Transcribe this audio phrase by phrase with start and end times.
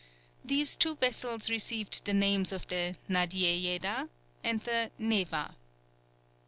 [0.43, 4.09] These two vessels received the names of the Nadiejeda
[4.43, 5.55] and the Neva.